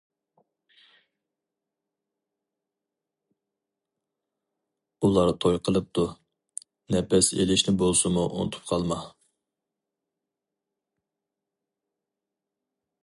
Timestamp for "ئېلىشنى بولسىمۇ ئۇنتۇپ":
7.37-8.67